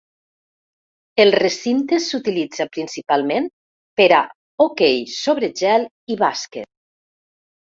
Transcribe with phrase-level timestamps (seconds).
[1.25, 3.45] El recinte s'utilitza principalment
[4.01, 4.23] per a
[4.67, 6.71] hoquei sobre gel i bàsquet.